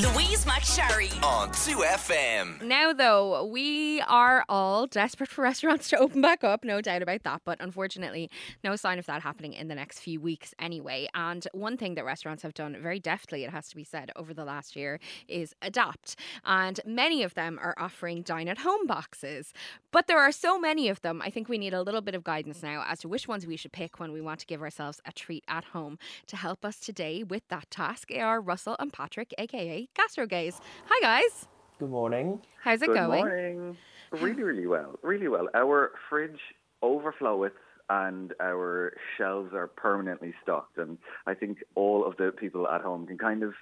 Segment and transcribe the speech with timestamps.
[0.00, 1.12] Louise McSharry.
[1.22, 2.62] on 2FM.
[2.62, 7.22] Now, though, we are all desperate for restaurants to open back up, no doubt about
[7.24, 7.42] that.
[7.44, 8.30] But unfortunately,
[8.64, 11.06] no sign of that happening in the next few weeks anyway.
[11.12, 14.32] And one thing that restaurants have done very deftly, it has to be said, over
[14.32, 16.16] the last year is adapt.
[16.46, 19.52] And many of them are offering dine at home boxes.
[19.90, 22.24] But there are so many of them, I think we need a little bit of
[22.24, 25.02] guidance now as to which ones we should pick when we want to give ourselves
[25.04, 25.98] a treat at home.
[26.28, 30.60] To help us today with that task are Russell and Patrick, aka GastroGays.
[30.88, 31.46] Hi, guys.
[31.78, 32.40] Good morning.
[32.62, 32.96] How's it going?
[32.96, 33.58] Good going?
[33.58, 33.76] morning.
[34.12, 34.98] Really, really well.
[35.02, 35.48] Really well.
[35.54, 36.40] Our fridge
[36.82, 37.52] overfloweth
[37.88, 40.78] and our shelves are permanently stocked.
[40.78, 43.54] And I think all of the people at home can kind of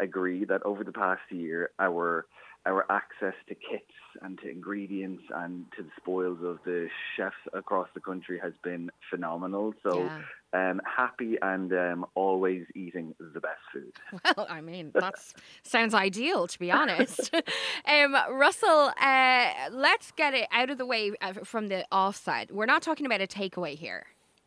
[0.00, 2.26] agree that over the past year, our
[2.64, 7.86] our access to kits and to ingredients and to the spoils of the chefs across
[7.94, 9.72] the country has been phenomenal.
[9.84, 10.22] So Yeah.
[10.56, 13.92] Um, happy and um, always eating the best food.
[14.36, 15.14] Well, I mean, that
[15.62, 17.34] sounds ideal, to be honest.
[17.86, 22.50] um, Russell, uh, let's get it out of the way uh, from the offside.
[22.50, 24.06] We're not talking about a takeaway here.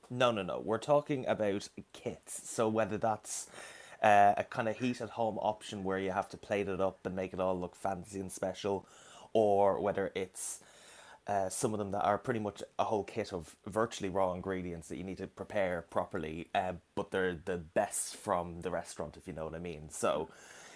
[0.10, 0.62] No, no, no.
[0.64, 2.50] We're talking about kits.
[2.50, 3.48] So whether that's
[4.04, 7.00] uh, a kind of heat at home option where you have to plate it up
[7.06, 8.88] and make it all look fancy and special,
[9.34, 10.60] or whether it's
[11.30, 14.88] uh, some of them that are pretty much a whole kit of virtually raw ingredients
[14.88, 19.28] that you need to prepare properly, uh, but they're the best from the restaurant, if
[19.28, 19.92] you know what I mean.
[19.92, 20.28] So,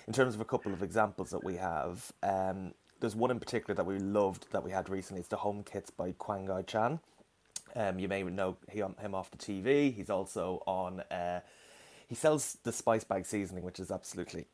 [0.06, 3.74] in terms of a couple of examples that we have, um, there's one in particular
[3.74, 5.22] that we loved that we had recently.
[5.22, 7.00] It's the Home Kits by Kwanghi Chan.
[7.76, 9.92] Um, you may know him, off the TV.
[9.92, 11.00] He's also on.
[11.10, 11.40] Uh,
[12.08, 14.46] he sells the spice bag seasoning, which is absolutely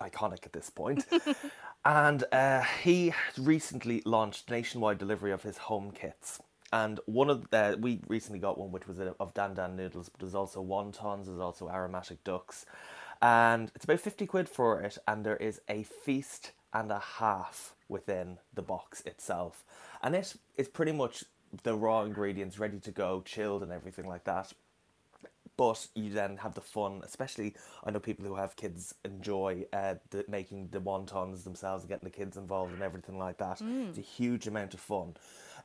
[0.00, 1.06] iconic at this point.
[1.84, 6.40] and uh, he recently launched nationwide delivery of his home kits.
[6.72, 10.20] And one of the we recently got one which was of dan dan noodles, but
[10.20, 12.66] there's also wontons, there's also aromatic ducks,
[13.22, 14.98] and it's about fifty quid for it.
[15.06, 19.64] And there is a feast and a half within the box itself,
[20.02, 21.22] and it is pretty much
[21.62, 24.52] the raw ingredients ready to go, chilled and everything like that
[25.56, 27.54] but you then have the fun especially
[27.84, 32.08] i know people who have kids enjoy uh, the, making the wontons themselves and getting
[32.08, 33.60] the kids involved and everything like that.
[33.88, 35.16] It's a huge amount of fun.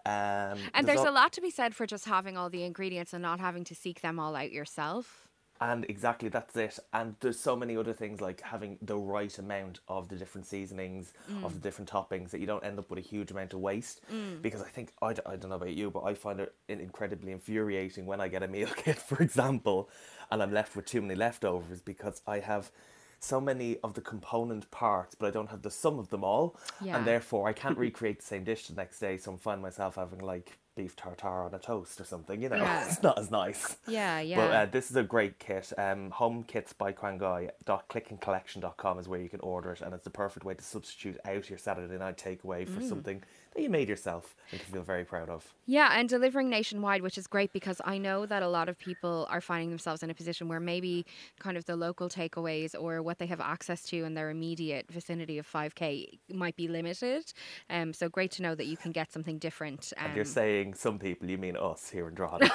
[0.06, 3.14] Um, And there's al- a lot to be said for just having all the ingredients
[3.14, 5.29] and not having to seek them all out yourself.
[5.62, 6.80] And exactly that's it.
[6.94, 11.12] And there's so many other things like having the right amount of the different seasonings,
[11.44, 11.64] of the mm.
[11.64, 14.02] different toppings, that you don't end up with a huge amount of waste.
[14.14, 14.42] Mm.
[14.42, 17.34] Because I think, I, d- I don't know about you, but I find it incredibly
[17.34, 19.90] infuriating when I get a meal kit, for example,
[20.32, 22.72] and I'm left with too many leftovers because I have
[23.20, 26.58] so many of the component parts, but I don't have the sum of them all.
[26.82, 26.98] Yeah.
[26.98, 29.18] And therefore, I can't recreate the same dish the next day.
[29.18, 32.56] So I find myself having like beef tartare on a toast or something, you know?
[32.56, 32.86] Yeah.
[32.88, 33.76] it's not as nice.
[33.86, 34.38] Yeah, yeah.
[34.38, 35.74] But uh, this is a great kit.
[35.78, 37.50] Um, home kits by Kwanghi.
[37.66, 41.18] Dot clickandcollection.com is where you can order it, and it's the perfect way to substitute
[41.26, 42.88] out your Saturday night takeaway for Mm.
[42.88, 43.24] something
[43.56, 45.54] that you made yourself and can feel very proud of.
[45.66, 49.28] Yeah, and delivering nationwide, which is great because I know that a lot of people
[49.30, 51.06] are finding themselves in a position where maybe
[51.40, 55.38] kind of the local takeaways or what they have access to in their immediate vicinity
[55.38, 57.34] of 5k might be limited.
[57.70, 59.94] Um, so great to know that you can get something different.
[59.98, 62.50] Um, And you're saying some people, you mean us here in Drogheda.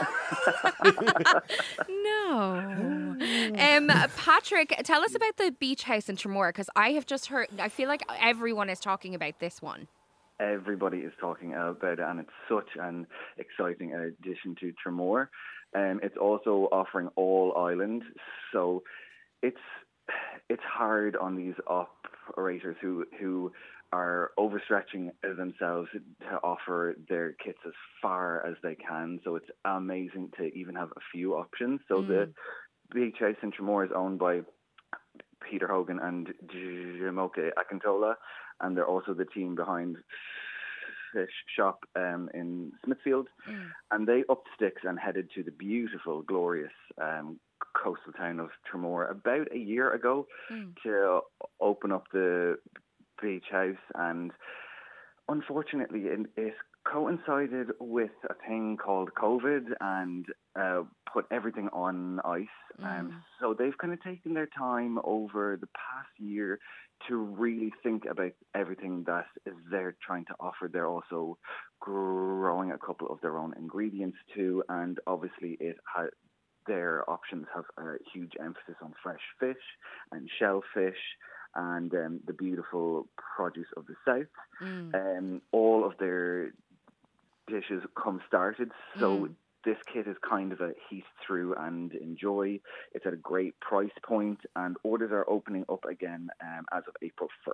[1.89, 3.17] No.
[3.59, 7.49] um, Patrick, tell us about the beach house in Tramore because I have just heard.
[7.59, 9.89] I feel like everyone is talking about this one.
[10.41, 13.07] Everybody is talking about it, and it's such an
[13.39, 15.29] exciting addition to Tramore.
[15.75, 18.03] Um, it's also offering all island,
[18.53, 18.83] so
[19.43, 19.57] it's
[20.49, 23.53] it's hard on these operators who who
[23.93, 27.73] are overstretching themselves to offer their kits as
[28.03, 29.21] far as they can.
[29.23, 31.81] So it's amazing to even have a few options.
[31.87, 32.33] So the
[32.93, 34.41] beach house in Tramore is owned by
[35.49, 38.15] Peter Hogan and Jumoke Akintola,
[38.61, 39.97] and they're also the team behind
[41.13, 43.29] Fish Shop um, in Smithfield.
[43.91, 47.39] And they upped sticks and headed to the beautiful, glorious um,
[47.75, 50.27] coastal town of Tramore about a year ago
[50.83, 51.21] to
[51.61, 52.59] open up the
[53.23, 53.77] beach house.
[53.95, 54.33] And
[55.29, 56.55] unfortunately, it, it
[56.85, 62.47] coincided with a thing called COVID and uh, put everything on ice.
[62.83, 66.59] Um, so they've kind of taken their time over the past year
[67.09, 70.69] to really think about everything that is they're trying to offer.
[70.73, 71.39] They're also
[71.81, 76.07] growing a couple of their own ingredients too, and obviously it ha-
[76.67, 79.63] their options have a huge emphasis on fresh fish
[80.13, 80.97] and shellfish
[81.55, 83.07] and um, the beautiful
[83.37, 84.27] produce of the south.
[84.95, 86.53] Um, all of their
[87.49, 89.29] dishes come started, so
[89.65, 92.61] this kit is kind of a heat through and enjoy.
[92.93, 96.95] It's at a great price point, and orders are opening up again um, as of
[97.03, 97.53] April 1st.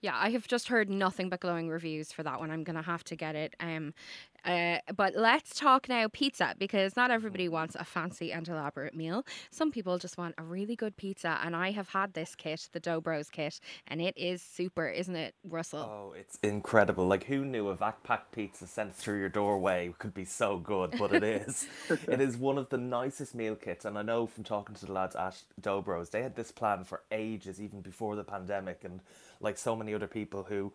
[0.00, 2.50] Yeah, I have just heard nothing but glowing reviews for that one.
[2.50, 3.54] I'm going to have to get it.
[3.60, 3.94] Um,
[4.44, 9.24] uh, but let's talk now pizza because not everybody wants a fancy and elaborate meal.
[9.50, 12.80] Some people just want a really good pizza, and I have had this kit, the
[12.80, 15.80] Dough Bros kit, and it is super, isn't it, Russell?
[15.80, 17.06] Oh, it's incredible.
[17.06, 20.94] Like, who knew a vac pack pizza sent through your doorway could be so good?
[20.98, 21.49] But it is.
[22.08, 23.84] It is one of the nicest meal kits.
[23.84, 26.84] And I know from talking to the lads at Dough Bros, they had this plan
[26.84, 28.84] for ages, even before the pandemic.
[28.84, 29.00] And
[29.40, 30.72] like so many other people who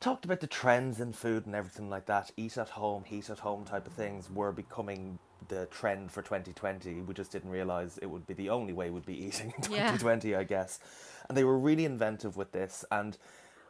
[0.00, 3.40] talked about the trends in food and everything like that, eat at home, heat at
[3.40, 5.18] home type of things were becoming
[5.48, 7.02] the trend for 2020.
[7.02, 9.90] We just didn't realize it would be the only way we'd be eating in Yeah.
[9.92, 10.80] 2020, I guess.
[11.28, 12.84] And they were really inventive with this.
[12.90, 13.16] And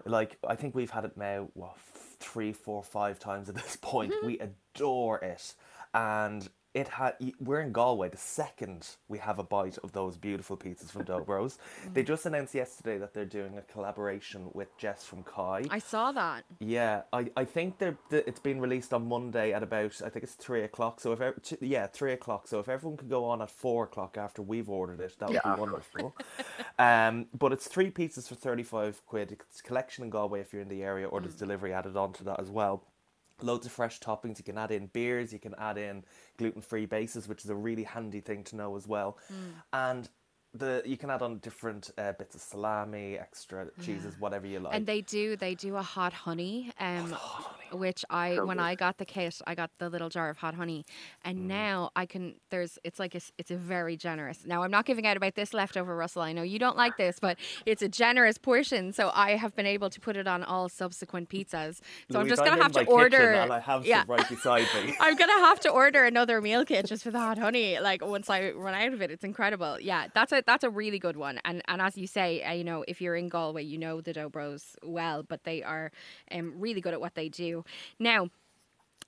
[0.05, 1.77] like, I think we've had it now, what,
[2.21, 4.13] three, four, five times at this point.
[4.13, 4.27] Mm-hmm.
[4.27, 5.55] We adore it.
[5.95, 10.57] And it had we're in Galway the second we have a bite of those beautiful
[10.57, 11.59] pizzas from Dough Bros.
[11.95, 15.65] They just announced yesterday that they're doing a collaboration with Jess from Kai.
[15.71, 16.45] I saw that.
[16.61, 20.23] Yeah, I, I think they're, the, it's been released on Monday at about I think
[20.25, 21.01] it's three o'clock.
[21.01, 21.21] So if
[21.63, 22.47] yeah three o'clock.
[22.47, 25.41] So if everyone could go on at four o'clock after we've ordered it, that would
[25.43, 25.55] Yeah.
[25.55, 26.15] be wonderful.
[26.79, 29.33] um, but it's three pizzas for thirty five quid.
[29.33, 32.25] It's collection in Galway if you're in the area, or there's delivery added on to
[32.25, 32.85] that as well.
[33.41, 34.39] Loads of fresh toppings.
[34.39, 35.33] You can add in beers.
[35.33, 36.05] You can add in
[36.37, 39.19] gluten free bases, which is a really handy thing to know as well.
[39.33, 39.53] Mm.
[39.73, 40.09] And
[40.59, 44.75] the you can add on different uh, bits of salami, extra cheeses, whatever you like.
[44.75, 47.17] And they do they do a hot honey, um,
[47.73, 48.63] which I So when good.
[48.63, 50.85] I got the kit, I got the little jar of hot honey,
[51.25, 51.43] and Mm.
[51.47, 52.35] now I can.
[52.51, 54.45] There's it's like a, it's a very generous.
[54.47, 56.23] Now I'm not giving out about this leftover, Russell.
[56.23, 59.67] I know you don't like this, but it's a generous portion, so I have been
[59.67, 61.81] able to put it on all subsequent pizzas.
[62.11, 63.33] So I'm just gonna in have to order.
[63.33, 64.01] and I have yeah.
[64.03, 64.95] some right beside me.
[65.01, 67.79] I'm gonna have to order another meal kit just for the hot honey.
[67.81, 69.79] Like once I run out of it, it's incredible.
[69.81, 71.41] Yeah, that's a that's a really good one.
[71.45, 74.15] And and as you say, uh, you know, if you're in Galway, you know the
[74.15, 75.93] Dough Bros well, but they are
[76.33, 77.65] um, really good at what they do.
[78.01, 78.31] Now.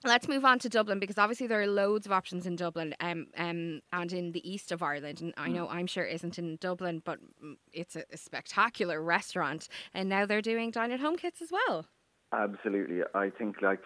[0.02, 3.26] Let's move on to Dublin because obviously there are loads of options in Dublin um,
[3.37, 5.20] um, and in the east of Ireland.
[5.20, 9.69] And I know Aimsir it isn't in Dublin, but mm, it's a, a spectacular restaurant.
[9.93, 11.84] And now they're doing dine at home kits as well.
[12.32, 13.81] Absolutely, I think like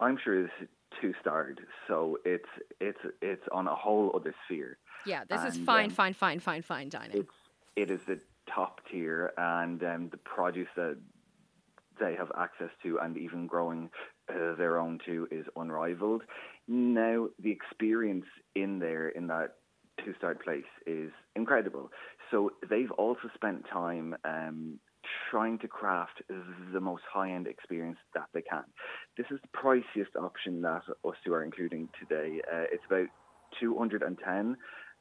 [0.00, 0.70] Aimsir it's
[1.00, 2.48] two starred, so it's
[2.80, 4.78] it's it's on a whole other sphere.
[5.06, 7.18] Yeah, this is fine, um, fine, fine, fine, fine dining.
[7.18, 7.34] It's
[7.76, 8.20] it is the
[8.52, 10.98] top tier, and um, the produce that
[12.00, 13.90] they have access to, and even growing
[14.28, 16.22] uh, their own too, is unrivaled.
[16.68, 19.54] Now the experience in there in that
[20.04, 21.90] two star place is incredible.
[22.30, 24.16] So they've also spent time.
[24.24, 24.78] Um,
[25.30, 28.64] Trying to craft the most high-end experience that they can.
[29.16, 32.40] This is the priciest option that us two are including today.
[32.52, 33.08] Uh, it's about
[33.60, 34.56] 210.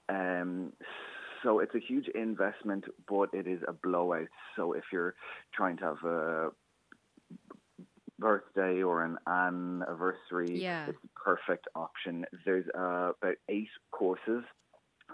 [0.10, 0.74] Um,
[1.44, 4.28] so it's a huge investment, but it is a blowout.
[4.56, 5.16] So if you're
[5.54, 6.50] trying to have a
[8.20, 10.88] birthday or an anniversary, Yeah.
[10.88, 12.26] it's the perfect option.
[12.46, 14.44] There's uh, about eight courses,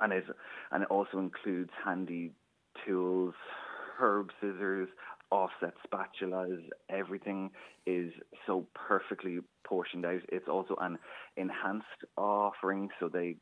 [0.01, 0.25] and it
[0.71, 2.33] and it also includes handy
[2.85, 3.33] tools,
[3.99, 4.89] herb scissors,
[5.31, 6.61] offset spatulas.
[6.89, 7.51] Everything
[7.85, 8.11] is
[8.45, 10.21] so perfectly portioned out.
[10.29, 10.97] It's also an
[11.35, 11.85] enhanced
[12.17, 13.37] offering, so they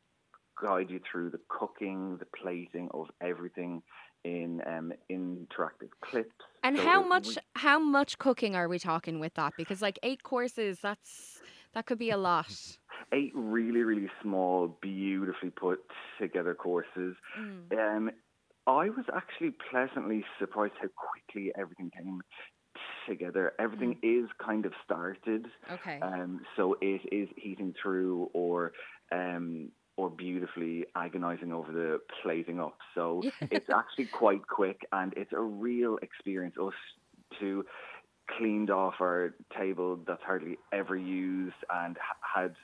[0.60, 3.82] guide you through the cooking, the plating of everything
[4.24, 6.30] in um, interactive clips.
[6.64, 9.52] And So how much re- how much cooking are we talking with that?
[9.56, 11.40] Because like eight courses, that's
[11.74, 12.50] that could be a lot.
[13.12, 15.78] eight really, really small, beautifully put
[16.18, 17.14] together courses.
[17.38, 18.10] Um,
[18.66, 22.20] I was actually pleasantly surprised how quickly everything came
[23.08, 23.52] together.
[23.58, 25.46] Everything is kind of started.
[25.70, 26.00] Okay.
[26.00, 28.72] Um, so it is heating through or
[29.12, 32.76] um, or beautifully agonizing over the plating up.
[32.94, 36.74] So it's actually quite quick and it's a real experience us
[37.40, 37.64] to
[38.36, 42.54] cleaned off our table that's hardly ever used and had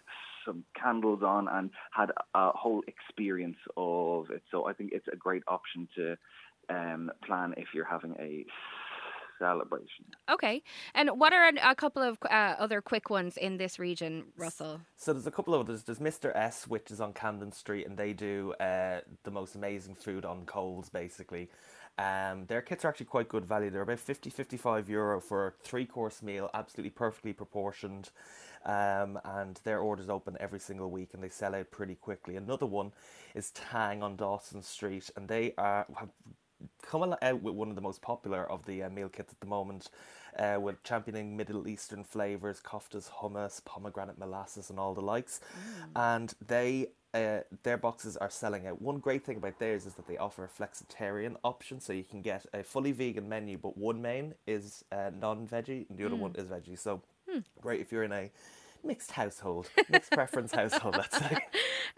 [0.44, 4.42] some candles on and had a whole experience of it.
[4.50, 6.16] So I think it's a great option to
[6.68, 8.44] um, plan if you're having a
[9.38, 10.04] celebration.
[10.30, 10.62] Okay.
[10.94, 14.80] And what are a, a couple of uh, other quick ones in this region, Russell?
[14.96, 15.82] So there's a couple of others.
[15.82, 16.34] There's Mr.
[16.37, 20.46] S, which is on Camden Street, and they do uh, the most amazing food on
[20.46, 21.50] coals, basically.
[21.99, 23.70] Um, their kits are actually quite good value.
[23.70, 28.11] They're about 50, 55 euro for a three course meal, absolutely perfectly proportioned.
[28.64, 32.37] Um, and their orders open every single week and they sell out pretty quickly.
[32.37, 32.92] Another one
[33.34, 36.11] is Tang on Dawson Street, and they are have
[36.82, 39.46] come out with one of the most popular of the uh, meal kits at the
[39.46, 39.90] moment,
[40.38, 45.40] uh, with championing Middle Eastern flavors, koftas, hummus, pomegranate molasses, and all the likes.
[45.96, 48.81] And they uh, their boxes are selling out.
[48.81, 52.23] One great thing about theirs is that they offer a flexitarian option, so you can
[52.23, 56.35] get a fully vegan menu, but one main is uh, non-veggie and the other one
[56.37, 56.78] is veggie.
[56.78, 57.02] So
[57.61, 58.31] great if you're in a
[58.85, 61.38] mixed household, mixed preference household, let's say.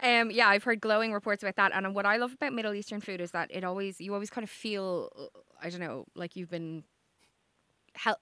[0.01, 1.71] Um, yeah, I've heard glowing reports about that.
[1.73, 4.43] And what I love about Middle Eastern food is that it always, you always kind
[4.43, 5.09] of feel,
[5.61, 6.83] I don't know, like you've been,
[7.95, 8.19] hel-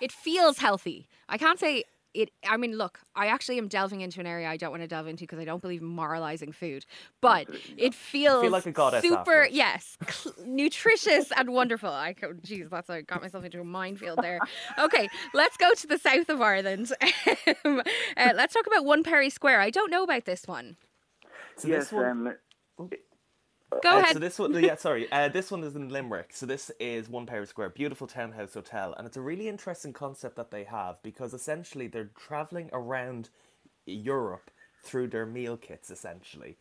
[0.00, 1.08] it feels healthy.
[1.28, 2.30] I can't say it.
[2.48, 5.06] I mean, look, I actually am delving into an area I don't want to delve
[5.06, 6.84] into because I don't believe in moralizing food,
[7.20, 9.54] but it feels like a goddess super, afterwards.
[9.54, 11.90] yes, cl- nutritious and wonderful.
[11.90, 14.40] I co- geez, that's I got myself into a minefield there.
[14.78, 16.92] Okay, let's go to the south of Ireland.
[17.64, 17.82] Um,
[18.16, 19.60] uh, let's talk about One Perry Square.
[19.60, 20.76] I don't know about this one.
[21.56, 22.34] So yes, this one,
[22.78, 22.90] um,
[23.82, 24.14] Go Uh, ahead.
[24.14, 25.10] So this one, yeah, sorry.
[25.12, 26.32] Uh, this one is in Limerick.
[26.32, 30.36] So this is One Perry Square, beautiful townhouse hotel, and it's a really interesting concept
[30.36, 33.30] that they have because essentially they're traveling around
[33.86, 34.50] Europe
[34.82, 36.56] through their meal kits, essentially,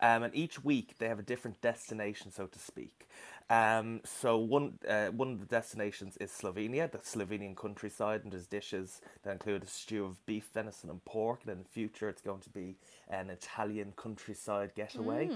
[0.00, 3.08] um, and each week they have a different destination, so to speak.
[3.50, 8.46] Um, so one uh, one of the destinations is Slovenia, the Slovenian countryside, and there's
[8.46, 11.40] dishes that include a stew of beef, venison, and pork.
[11.42, 12.76] And in the future, it's going to be
[13.08, 15.30] an Italian countryside getaway.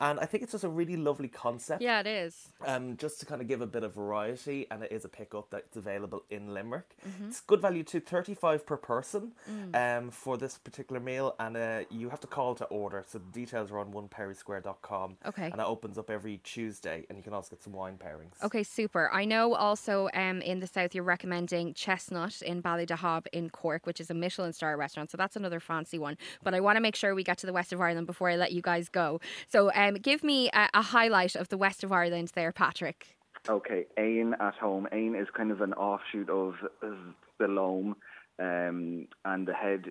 [0.00, 1.82] And I think it's just a really lovely concept.
[1.82, 2.48] Yeah, it is.
[2.66, 5.50] Um, just to kind of give a bit of variety, and it is a pickup
[5.50, 6.96] that's available in Limerick.
[7.26, 9.32] It's good value too, thirty five per person,
[9.74, 13.04] um, for this particular meal, and uh, you have to call to order.
[13.06, 15.18] So the details are on oneperrysquare.com.
[15.26, 15.44] Okay.
[15.44, 18.42] And it opens up every Tuesday, and you can also get some wine pairings.
[18.42, 19.10] Okay, super.
[19.12, 24.00] I know also um, in the south you're recommending Chestnut in Ballydehob in Cork, which
[24.00, 25.10] is a Michelin star restaurant.
[25.10, 26.16] So that's another fancy one.
[26.42, 28.36] But I want to make sure we get to the west of Ireland before I
[28.36, 29.20] let you guys go.
[29.48, 33.16] So um, give me a, a highlight of the west of Ireland there, Patrick.
[33.48, 34.86] Okay, Ain at home.
[34.92, 36.96] Ain is kind of an offshoot of of
[37.38, 37.96] the Loam,
[38.38, 39.86] um, and the head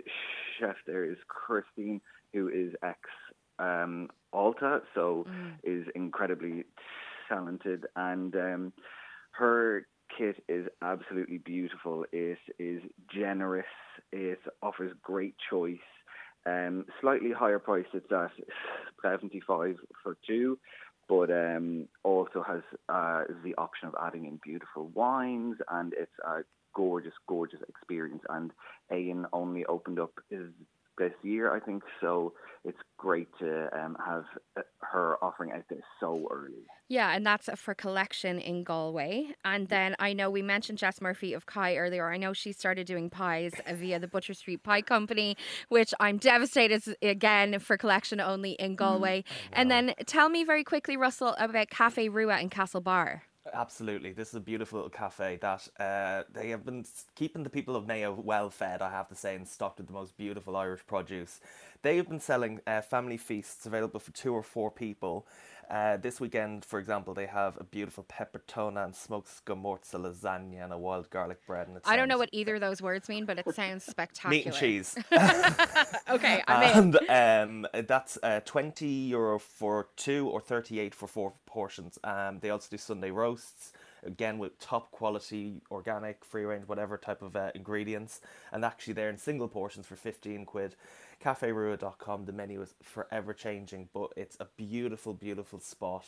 [0.59, 1.99] chef there is Christine,
[2.31, 2.99] who is ex
[3.57, 5.25] um, Alta, so
[5.63, 6.63] is incredibly
[7.29, 8.73] talented, and um,
[9.31, 9.85] her
[10.17, 12.05] kit is absolutely beautiful.
[12.11, 12.81] It is
[13.13, 13.65] generous.
[14.11, 15.77] It offers great choice.
[16.45, 17.85] Um, slightly higher price.
[17.93, 18.31] It's at
[19.03, 20.57] seventy five for two
[21.09, 26.43] but um, also has uh, the option of adding in beautiful wines, and it's a
[26.75, 28.21] gorgeous, gorgeous experience.
[28.29, 28.51] And
[28.91, 30.51] Ayan only opened up is
[30.99, 32.33] this year, I think, so
[32.65, 34.25] it's great to um, have
[34.57, 36.65] uh, her offering out there so early.
[36.89, 39.29] Yeah, and that's for collection in Galway.
[39.45, 42.11] And then I know we mentioned Jess Murphy of Kai earlier.
[42.11, 45.37] I know she started doing pies via the Butcher Street Pie Company,
[45.69, 49.23] which I'm devastated again for collection only in Galway.
[49.53, 53.21] And then tell me very quickly, Russell, about Cafe Rua in Castlebar.
[53.53, 54.11] Absolutely.
[54.11, 57.87] This is a beautiful little cafe that uh, they have been keeping the people of
[57.87, 61.39] Mayo well fed, I have to say, and stocked with the most beautiful Irish produce.
[61.81, 65.25] They've been selling uh, family feasts available for two or four people.
[65.69, 70.73] Uh, this weekend, for example, they have a beautiful peperonata and smoked scamorza lasagna and
[70.73, 71.67] a wild garlic bread.
[71.67, 74.31] And I don't know what either of those words mean, but it sounds spectacular.
[74.35, 74.97] Meat and cheese.
[76.09, 76.97] Okay, I'm in.
[77.07, 81.99] and um, that's uh, 20 euro for two or 38 for four portions.
[82.03, 87.21] Um, they also do Sunday roasts, again with top quality, organic, free range, whatever type
[87.21, 88.21] of uh, ingredients.
[88.51, 90.75] And actually, they're in single portions for 15 quid.
[91.23, 96.05] CafeRua.com, the menu is forever changing, but it's a beautiful, beautiful spot.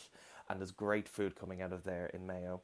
[0.48, 2.62] And there's great food coming out of there in Mayo.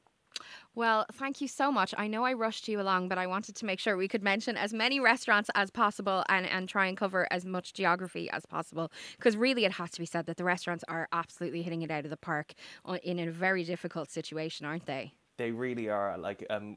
[0.75, 1.95] Well, thank you so much.
[1.99, 4.57] I know I rushed you along, but I wanted to make sure we could mention
[4.57, 8.93] as many restaurants as possible and, and try and cover as much geography as possible.
[9.17, 12.05] Because really, it has to be said that the restaurants are absolutely hitting it out
[12.05, 12.55] of the park
[12.85, 15.13] uh, in a very difficult situation, aren't they?
[15.39, 16.77] They really are like um.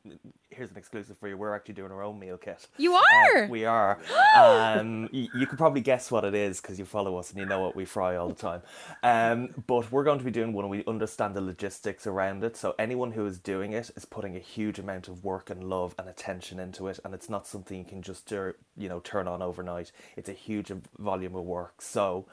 [0.52, 1.36] Here's an exclusive for you.
[1.38, 2.68] We're actually doing our own meal kit.
[2.78, 3.00] You Uh,
[3.36, 3.48] are?
[3.48, 3.98] we are.
[4.38, 7.46] um, y- you can probably guess what it is because you follow us and you
[7.46, 8.62] know what we fry all the time.
[9.02, 10.66] Um, but we're going to be doing one.
[10.66, 12.56] and We understand the logistics around it.
[12.56, 15.96] So anyone who is doing it is putting a huge amount of work and love
[15.98, 19.28] and attention into it, and it's not something you can just do, you know turn
[19.28, 19.92] on overnight.
[20.16, 21.82] It's a huge volume of work.
[21.82, 22.28] So.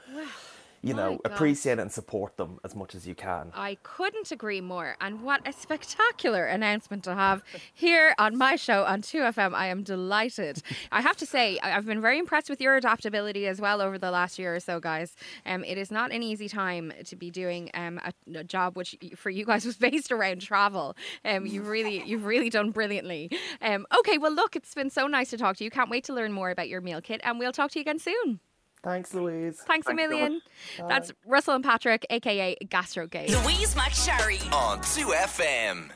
[0.83, 1.33] You My know, God.
[1.33, 3.51] appreciate and support them as much as you can.
[3.55, 4.97] I couldn't agree more.
[5.01, 7.43] And what a spectacular announcement to have
[7.75, 9.55] here on my show on 2FM.
[9.55, 10.63] I am delighted.
[10.93, 14.11] I have to say, I've been very impressed with your adaptability as well over the
[14.11, 15.15] last year or so, guys.
[15.45, 18.97] Um, it is not an easy time to be doing um, a, a job which
[19.17, 20.97] for you guys was based around travel.
[21.25, 23.31] Um, you've really, you've really done brilliantly.
[23.61, 25.71] Um, okay, well, look, it's been so nice to talk to you.
[25.71, 27.99] Can't wait to learn more about your meal kit, and we'll talk to you again
[27.99, 28.41] soon.
[28.83, 29.63] Thanks, Louise.
[29.67, 30.41] Thanks, a Thanks so million.
[30.89, 33.45] That's Russell and Patrick, aka GastroGays.
[33.45, 35.91] Louise McSharry on 2FM.